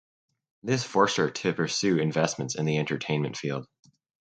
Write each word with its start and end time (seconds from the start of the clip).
This 0.63 0.83
forced 0.83 1.17
her 1.17 1.29
to 1.29 1.53
pursue 1.53 1.99
investments 1.99 2.55
in 2.55 2.65
the 2.65 2.79
entertainment 2.79 3.37
field. 3.37 3.67